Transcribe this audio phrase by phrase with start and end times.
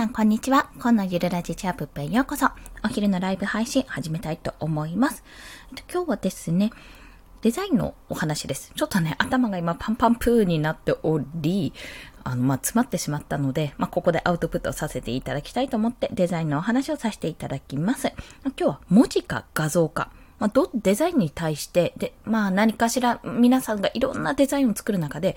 [0.00, 0.70] さん、こんにちは。
[0.78, 2.46] 今のゆるラジチャープップへようこそ。
[2.82, 5.22] お昼のライブ配信始めたいと思います。
[5.92, 6.70] 今日はですね、
[7.42, 8.72] デザインのお話です。
[8.74, 11.74] ちょっとね、頭が今パンパンプーになっており、
[12.24, 18.10] あの、まあ、詰まってしまったので、まあ、ここでアウトプットさせていただきたいと思ってデザインのお話をさせていただきます。
[18.44, 20.10] 今日は文字か画像か。
[20.38, 25.36] まあ、ど、デザインに対して、で、まあ何かしら皆さんがいろんなデザインを作る中で、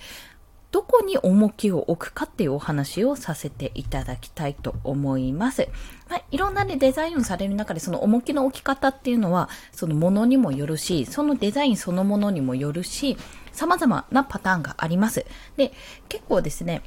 [0.74, 5.70] どこに重きを置くかっていうお話をさせていただきたいと思います。
[6.10, 13.18] まあ、いろんなね、デザインをされる中で、その重きの置き方っていうのは、そのものにもよるし、そのデザインそのものにもよるし、
[13.52, 15.28] 様々なパターンがあります。
[15.58, 15.74] で、
[16.10, 16.82] 結構ですね、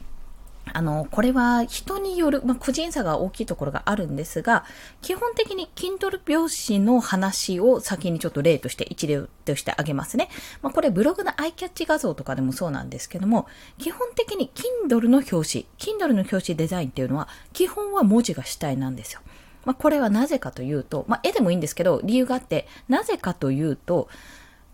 [0.73, 4.65] あの、これは人による、まあ、個人差が大きいところがあるんですが、
[5.01, 10.29] 基本的に Kindle 拍子の話を先にちょっと例として、一例としてあげますね。
[10.63, 13.47] まあ、これブログのアイキャッチ画像とかでもそうなんですけども、
[13.79, 14.51] 基本的に
[14.89, 19.21] Kindle の表紙、Kindle の表紙デザインっていうのは、基本は文字が主体なんですよ。
[19.65, 24.09] まあ、これはなぜかというと、まあ、絵でもいいんですけど、理由があって、なぜかというと、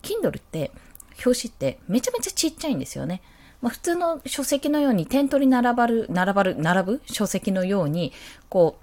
[0.03, 0.71] Kindle って、
[1.25, 3.23] 表紙ってめちゃめちゃちっちゃいんですよね。
[3.63, 8.13] まあ、普通の書籍のように店頭に並ばる、並ばる、並ぶ書籍のように、
[8.49, 8.83] こう、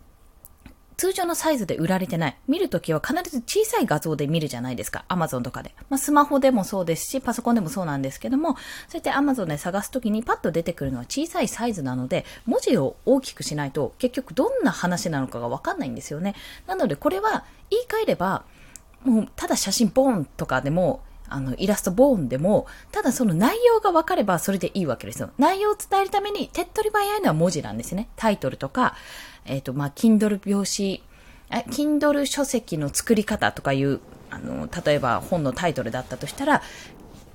[0.99, 2.38] 通常のサイズで売られてない。
[2.47, 5.05] 見るときは必ず小さい画像で見るじゃないですか。
[5.08, 5.73] Amazon とかで。
[5.89, 8.58] まあ、スマホでもそうですし、パソコンでもそうなんですけども、
[8.89, 16.36] そうやって Amazon で探すときにパッと出てくるのは小さいサイズなので、文字を大きくしないと結局どんな話なのかがわかんないんですよね。
[16.67, 18.43] なのでこれは言い換えれば、
[19.05, 25.31] もうただ写真ボーンとかでもあの、イラストボーンでも、ただその内容が分かればそれでいいわけですよ。
[25.38, 28.09] 内容を伝えるために手っ取り早いのは文字なんですね。
[28.16, 28.95] タイトルとか、
[29.45, 31.03] えっ、ー、と、まあ、Kindle 表紙、
[31.52, 33.99] え、Kindle 書籍の作り方とかいう、
[34.30, 36.61] あの、例えば本のタイトルだったとしたら、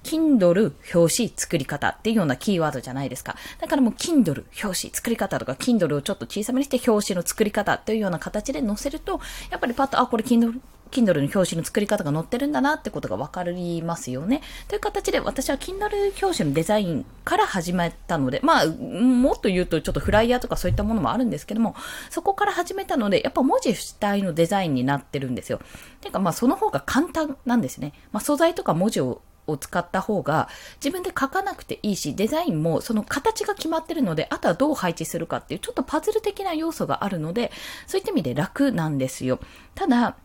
[0.05, 3.37] Kindle 表紙作り方っていうようなキーワードじゃないですか。
[3.59, 9.21] だからもう Kindle 表紙作り方とか Kindle をちょっと小さめにして表紙の作り方というような形で載せると、
[9.51, 10.61] やっぱりパッと、あ、これ Kindle
[10.95, 14.41] Kindle の表紙の作り方が載ってるんだなってことがわかりますよね。
[14.69, 21.75] という形で私は Kindle 表紙のデザインから始めたので、まあ、もっと言うとちょっとフライヤーとかそういったものもあるんですけども、
[22.11, 25.61] そこから始めたので、やっぱ文字主体のデザインになってるんですよ。
[26.01, 27.93] てかまあその方が簡単なんですね。
[28.13, 30.49] まあ素材とか文字をを使った方が
[30.83, 37.53] 自分で書かなくていいし、デザインもその形が決まってるので、あとはどう配置するかっていうちょっとパズル的な要素があるので、
[37.87, 39.41] そういった意味で楽なんですよ。
[39.75, 40.17] ただ、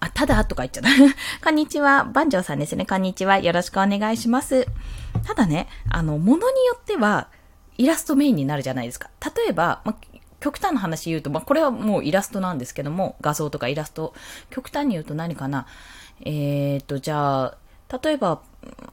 [0.00, 0.90] あ、ただとか言っちゃった。
[1.44, 2.04] こんにちは。
[2.04, 2.86] 番長さんですね。
[2.86, 3.38] こんにちは。
[3.38, 4.66] よろしくお願いします。
[5.24, 7.28] ただね、あの、ものによっては、
[7.78, 9.10] イラストメインになるじゃないですか。
[9.36, 9.96] 例えば、ま
[10.40, 14.14] 極端な話言うと、まこれはもうイラストなんですけども、画像とかイラスト。
[14.50, 15.66] 極端に言うと何かな？
[16.24, 17.56] えーと、じゃあ、
[18.02, 18.42] 例えば、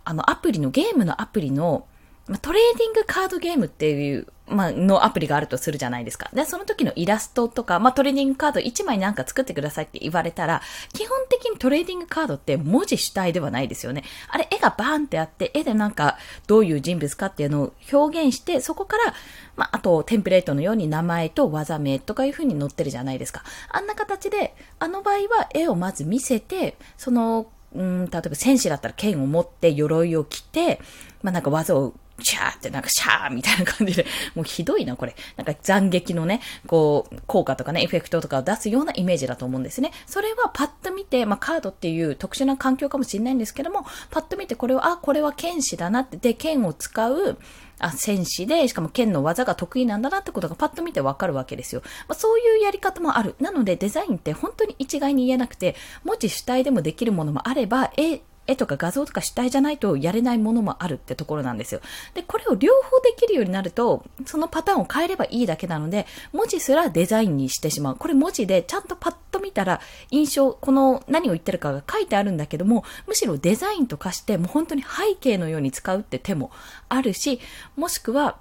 [0.03, 1.85] あの、アプリの、ゲームのアプリの、
[2.27, 6.29] まトレーディングカードゲームっていうまあ、のアプリがあるとするじゃないですか。
[6.33, 10.61] で、その時のイラストとか、まあ、トレーディングカード1枚なんか作ってくださいって言われたら、
[10.93, 14.03] 基本的にトレーディングカードって文字主体ではないですよね。
[14.29, 16.17] あれ、絵がバーンってあって、絵でなんか、
[16.47, 19.13] どういう人物かっていうのを表現して、そこから、
[19.55, 23.43] まあ、あと、テンプレートのように名前と技名とかいう風に載ってるじゃないですか。
[23.69, 30.79] あんな形で、あの場合は絵をまず見せて、その、うん、例えば戦士だったら剣を持って鎧を着て、
[31.21, 35.15] まあなんか技をシャーってなんかシャーみたいな感じで、 もうひどいな、これ。
[35.37, 39.91] なんか斬撃のね、こう、効果とかね、エフェクトとかを出すようなイメージだと思うんですね。
[40.05, 47.37] それはパッと見て、まあカードっていう特殊な環境かもしれないんですけども、パッと見てこれは、あ、これは剣士だなって、で、剣を使う、
[47.79, 51.81] あ、戦士で、しかも剣の技が得意なんだなってことがパッと見てわかるわけですよ。
[52.07, 53.35] まあ、そういうやり方もある。
[53.39, 61.81] なのでデザインって本当に一概に言えなくて、文字主体でもできるものもあれば、絵、絵とか画像とか主体じゃないとやれないものもあるってところなんですよ。
[62.15, 67.95] で、これを両方できるようになると、そのパターンを変えればいいだけなので、文字すらデザインにしてしまう。
[67.95, 76.51] これ文字でちゃんとパッと見たら印象、この何を言ってるかが書いてあるんだけども、むしろデザインとかしてもう本当に背景のように使うって手も
[76.89, 77.39] あるし、
[77.75, 78.37] もしくは、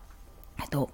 [0.60, 0.90] えっと、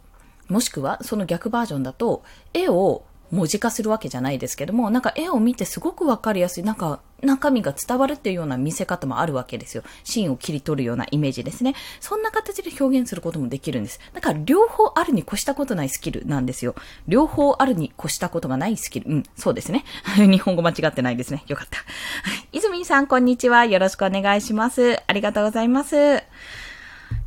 [0.49, 2.23] もしくはその逆バージョンだと、
[2.53, 3.05] 絵を
[3.35, 9.83] 文字化するわけじゃないですけども、なんか絵を見てすごくわかりやすい、なんか中身が伝わるっていうような見せ方もあるわけですよ。
[10.05, 11.75] 芯を切り取るようなイメージですね。
[12.01, 14.01] そんな形で表現することもできるんです。
[14.13, 16.75] だから両方あるに越したことないスキルなんですよ。
[17.09, 19.11] 両方あるに越したことがないスキル。
[19.11, 19.85] うん、そうですね。
[20.17, 21.43] 日本語間違ってないですね。
[21.49, 21.79] よかった。
[22.53, 23.65] 泉さん、こんにちは。
[23.65, 25.03] よろしくお願いします。
[25.07, 26.23] ありがとうございます。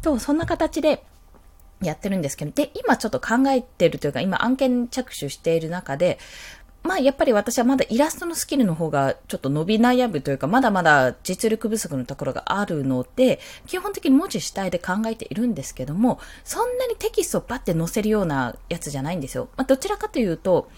[0.02, 1.04] と、そんな形で、
[1.82, 6.18] やってるんですけど、で、今ちょっと考えてるというか、今案件着手している中で、
[6.84, 19.50] まあやっぱり私はまだイラストのスキルの方がちょっと伸び悩むというか、まだまだ実力不足のところがあるので、基本的に文字主体で考えているんですけども、そんなにテキストをバッて載せるようなやつじゃないんですよ。
[19.58, 20.70] まあどちらかというと、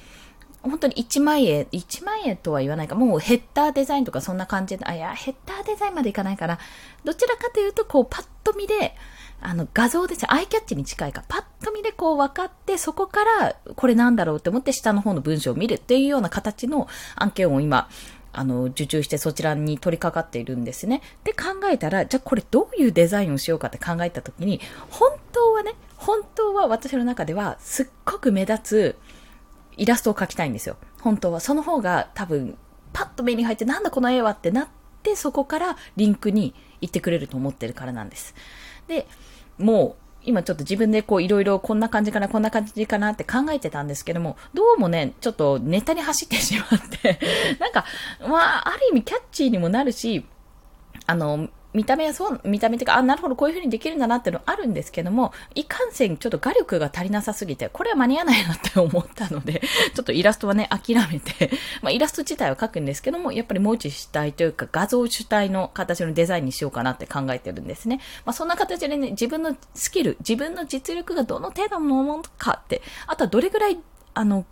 [0.61, 6.59] 本当に1万円、1万円とは言わないか、もうヘッダーデザインとかそんな感じで、あ、いや、ヘッダーデザインまでいかないから、
[7.05, 8.95] どちらかというと、こう、パッと見で、
[9.41, 17.89] あの、画像ですね、アイキャッチに近いか、パッと見でこう分かって、そこから、これなんだろうって思って下の方の文章を見るっていうような形の案件を今、
[18.31, 21.01] あの、受注してそちらに取り掛かっているんですね。
[21.23, 24.59] で考えたら、じゃあこれどういうデザインをしようかって考えたときに、
[24.89, 28.97] 本当はね、本当は私の中ではすっごく目立つ
[29.77, 30.77] イラストを描きたいんですよ。
[31.01, 31.39] 本当は。
[31.39, 32.57] その方が多分、
[32.93, 34.67] パッと目に入ってなんだこの絵はってなっ
[35.03, 38.35] て、そこからリンクに行ってくれると思ってるからなんです。
[38.89, 39.07] で、
[39.57, 47.19] もう、今ちょっと自分でこういろいろこんな感じかな、こんな感じかなって考えてたんですけども、どうもね、ちょっとネタに走ってしまって
[47.59, 47.85] なんか、
[48.27, 50.25] まあ、ある意味キャッチーにもなるし、
[51.05, 59.61] あの、見た目はそう、見た目っていうか、あ、なるほど、こういう風にできるんだなっていうのあるんですけども、いかんせんちょっと画力が足りなさすぎて、これは間に合わないなって思ったので、
[59.93, 61.51] ちょっとイラストはね、諦めて、
[61.83, 67.99] まあイラスト自体は描くんですけども、やっぱり文字主体というか画像主体の形のデザインにしようかなって考えてるんですね。
[68.25, 73.79] まあそんな形でね、自分のスキル、自分の実力がどの程度のものかって、あとはどれぐらい、
[74.15, 74.45] あの、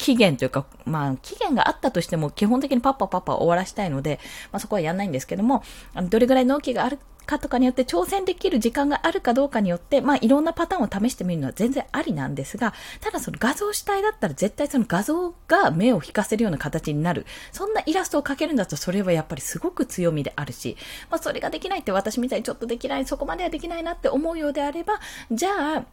[0.00, 4.18] 期限というか、まあ、期限があったとしても、基本的にパッパパッパ終わらしたいので、
[4.50, 5.62] まあそこはやんないんですけども、
[5.92, 17.26] あのどれぐらい納期があるかとかによって挑戦できる時間があるかどうかによって、まあいろんなパターンを試してみるのは全然ありなんですが、ただその画像主体だったら絶対その画像が目を引かせるような形になる。
[17.52, 20.78] そんなイラストを描けるんだとそれはやっぱりすごく強みであるし、
[21.10, 24.94] まあそれができないって私みたいにちょっとできない、そこまではできないなって思うようであれば、
[25.30, 25.84] じゃあ、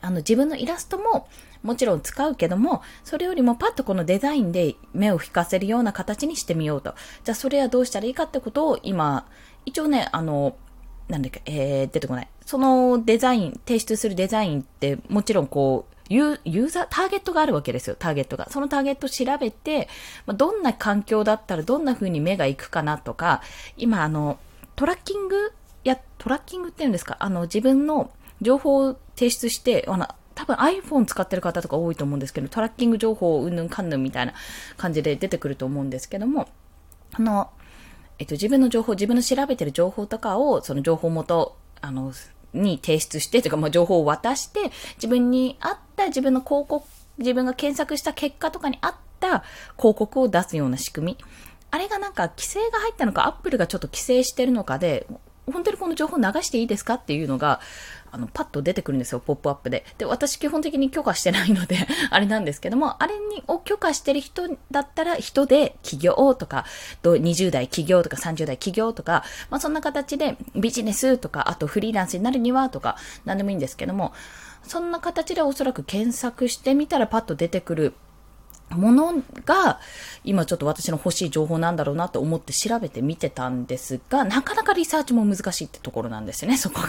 [0.00, 1.28] あの自分のイラストも
[1.62, 6.94] もちろん使うけども、それよりもパッとこのデザインで目を引かせるような形にしてみようと。
[7.24, 9.26] じゃあそれはどうしたらいいかってことを今、
[9.66, 10.56] 一応ね、あの、
[11.08, 12.28] なんだっけ、えー、出てこない。
[12.44, 18.48] そのデザイン、提出するデザインってもちろんこう、ユーザー、ターゲットがあるわけですよ、ターゲットが。
[18.50, 19.88] そのターゲットを調べて、
[20.26, 23.42] まあ、どんな環境だったらどんな風に目が行くかなとか、
[23.76, 24.38] 今あの、
[24.76, 25.52] トラッキング
[25.84, 28.10] いや、トラッキングって言うんですかあの、自分の
[28.40, 30.08] 情報を提出して、あの、
[30.38, 34.34] 多分 iPhone 使ってる方とか多いと思うんですけど、トラッキング情報うんぬんかんぬんみたいな
[34.76, 36.48] 感じで出てくると思うんですけども、
[37.12, 37.50] あの、
[38.20, 42.12] えっと、自分の情報、自分の調べてる情報とかを、その情報元、あの、
[42.52, 46.86] に提出して、というか、まあ、情報を渡して、自分に合った自分の広告、
[47.18, 49.42] 自分が検索した結果とかに合った
[49.76, 51.18] 広告を出すような仕組み。
[51.72, 55.08] あれがなんか規制が入ったのか、アップルがちょっと規制してるのかで、
[55.52, 57.60] 本当にこの情報流していいですかっていうのが、
[58.12, 59.84] あの、パッと出てくるんですよ、ポップアップで。
[59.98, 61.76] で、私基本的に許可してないので
[62.10, 66.64] あれなんですけども、あれに、を許可してる人だったら、人で起業とか、
[67.02, 74.12] 20代起業とか30代起業とか、まあそんな形でビジネスとか、あとフリーランスになるにはとか、なんでもいいんですけども、
[74.62, 77.94] そんな形でおそらく検索してみたらパッと出てくる
[78.76, 79.80] ものが、
[80.24, 86.88] 今ちょっと私の欲しい情報なんだろうなと思って調べてみてたんですが、なかなかリサーチも難しいってところなんですよね、 そこが。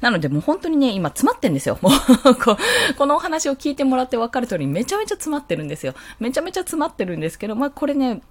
[0.00, 1.78] なのでもう本当にね、今詰まってんですよ。
[1.82, 2.56] もうこ、
[2.96, 5.94] このお話を聞いてもらってわかる通りめちゃめちゃ詰まってるんですよ。
[6.20, 8.22] めちゃめちゃ詰まってるんですけど、まあこれね、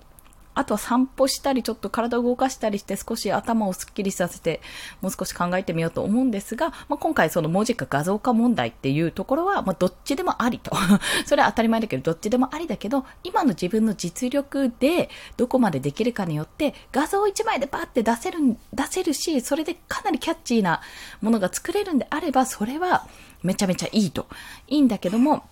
[0.57, 4.59] あとは散歩したり、ちょっと体を動かしたりして少し頭をスッキリさせて、
[5.01, 10.71] もう少し考えてみようと思うんですが、まあ、今回その文字化画像化問題っていうところは、まあ、どっちでもありと。
[11.27, 18.39] それは当たり前だけど、どっちでもありだけど、今の自分の実力でどこまでできるかによって、画像1枚でバーって出せる、
[18.73, 20.81] 出せるし、それでかなりキャッチーな
[21.21, 23.07] ものが作れるんであれば、それは
[23.43, 24.27] めちゃめちゃいいと。
[24.67, 25.43] いいんだけども、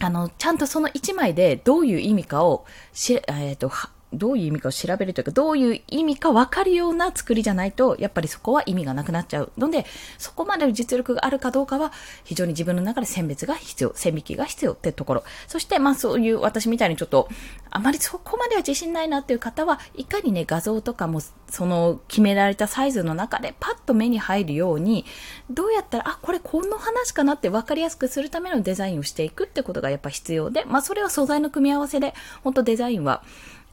[0.00, 3.70] あの、ちゃんとその1枚でどういう意味かをし、えっ、ー、と、
[4.18, 9.86] どういう意味かを調べるというか、どういう意味か分かるような作りじゃないと、やっぱりそこは意味がなくなっちゃうので、
[10.18, 11.92] そこまでの実力があるかどうかは、
[12.24, 15.24] 非常に自分の中で選別が必要、線引きが必要ってところ。
[15.46, 17.28] そして、まあそういう私みたいにちょっと、
[17.70, 25.04] あまりそこまでは自信ないなっていう方は、いかにね、画像とかも、その決められたサイズの中でパッと目に入るように、
[25.50, 33.22] どうやったら、あ、これこの話かなって分かりやすくするためのデザインをしていくってことがやっぱ必要で、まあそれは素材の組み合わせで、本当デザインは、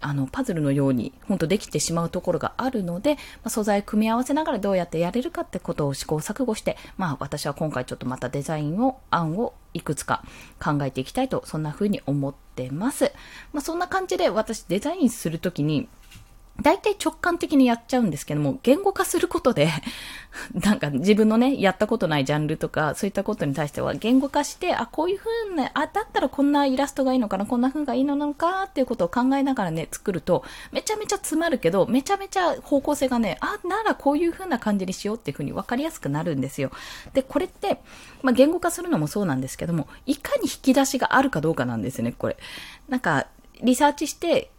[0.02, 10.24] あの、パズルのように、ほんとできてしまうところがあるので、まあ、素材組み合わせながらどうやってやれるかってことを試行錯誤して、まあ、私は今回ちょっとまたデザインを、案をいくつか
[10.62, 13.12] 考えていきたいと、そんな風に思ってます。
[13.54, 15.88] まあ、そんな感じで私デザインするときに、
[16.62, 19.70] 大体直感的にやっちゃうんですけども、言語化することで、
[20.54, 36.72] なんか自分のね、やったことないジャンルとか、そういったことに対しては言語化して、あ、こういう風な、あ、だったらこんなイラストがいいのかな、こんな風がいいのなのかっていうことを考えながらね、作ると、めちゃめちゃ詰まるけど、めちゃめちゃ方向性がね、あ、ならこういう風な感じにしようっていう風に分かりやすくなるんですよ。
[37.14, 37.82] で、これって、
[38.22, 42.38] まあ、言語化するのもそうなんですけども、いかに引き出しがあるかどうかなんですね、これ。
[42.90, 43.28] なんか、
[43.62, 44.52] リサーチして、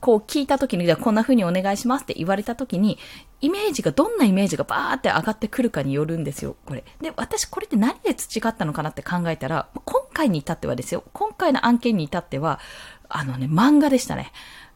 [0.00, 2.98] こう聞いた時に、じゃあこんな風にお願いしますって言われた時に、
[3.40, 6.84] イメージが、どんなイメージがバーって上がってくるかによるんですよ、これ。
[7.00, 12.60] で、私これって何で培ったのかなって考えたら、今回に至ってはですよ、今回の案件に至っては、
[13.08, 14.32] あのね、漫画でしたね。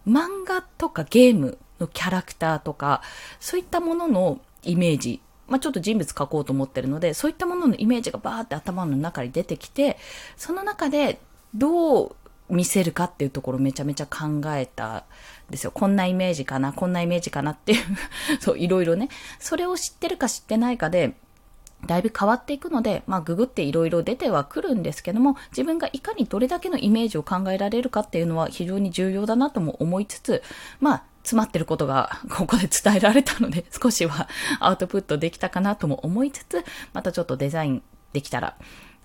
[0.07, 3.02] 漫画とかゲームのキャラクターとか、
[3.40, 9.99] そういったもののイメージまあ、ちょっと人物描こうと思ってるので、そういったもののイメージがバーって頭の中に出てきて、
[10.37, 11.21] その中で
[11.54, 12.16] どう
[12.48, 15.02] 見せるかっていうところめちゃめちゃ考えたん
[15.50, 15.70] ですよ。
[15.72, 17.82] こんなイメージかな、こんなイメージかなっていう
[18.40, 19.08] そう、いろいろね。
[19.38, 21.14] それを知ってるか知ってないかで、
[21.86, 30.42] だいぶ変わっていくので、まあ、ググっていろいろ出てはくるんですけども、自分がいかにどれだけのイメージを考えられるかっていうのは非常に重要だなとも思いつつ、
[30.80, 34.28] まあ、詰まってることが ここで伝えられたので、少しは
[34.60, 37.82] アウトプットできたかなとも思いつつ、またちょっとデザイン
[38.12, 38.56] できたら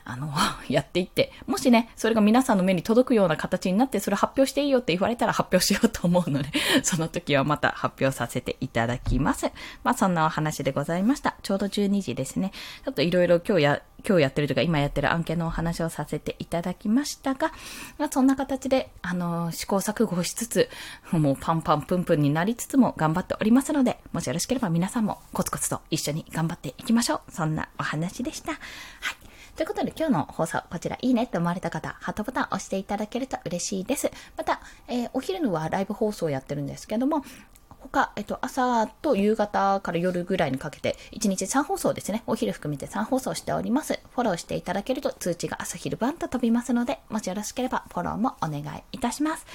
[0.10, 0.34] あの、
[0.68, 6.50] やっていって、もしね、それが皆さんの目に届くような形になって、それ発表していいよって言われたら発表しようと思うので、
[6.82, 9.52] その時はまた発表させていただきます。
[9.84, 11.36] まあ、そんなお話でございました。
[11.44, 12.52] ちょうど12時ですね。
[12.84, 17.52] ちょっといろいろ今日や、今日やってるとか、今やってる案件のお話をさせていただきましたが、
[18.00, 20.70] まあ、そんな形で、あの、試行錯誤しつつ、
[21.12, 27.32] もうパンパンプンプンになりつつも頑張っておりますので、もしよろしければ皆さんもコツコツと一緒に頑張っていきましょう。
[27.32, 28.54] そんなお話でした。
[28.54, 29.29] はい。
[29.60, 34.10] ということで今日の放送、こちらいいねって思われた方、ハートボタン押していただけると嬉しいです。
[34.38, 37.26] また、えー、お昼のはライブ放送をやってるんですけども、
[37.68, 42.24] 他、えっと、朝と夕方から夜ぐらいにかけて、1日3放送ですね。
[42.26, 44.00] お昼含めて3放送しております。
[44.16, 49.46] フォローしていただけると通知が朝昼晩と飛びますので、もしよろしければフォローもお願いいたします。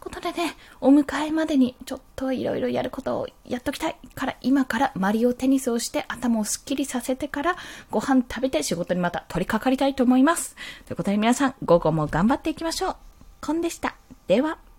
[0.00, 7.56] ことでね、お迎えまでにちょっといろいろやることをやっときたいから今からマリオテニスをして頭をすっきりさせてから
[7.90, 10.56] ご飯食べて仕事にまた取り掛かりたいと思います。
[10.86, 12.96] ということで皆さん午後も頑張っていきましょう。
[13.40, 13.96] コンでした。
[14.26, 14.69] では。